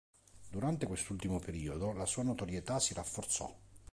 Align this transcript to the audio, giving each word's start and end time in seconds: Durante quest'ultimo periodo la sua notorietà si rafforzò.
Durante 0.49 0.87
quest'ultimo 0.87 1.37
periodo 1.39 1.91
la 1.91 2.07
sua 2.07 2.23
notorietà 2.23 2.79
si 2.79 2.95
rafforzò. 2.95 3.55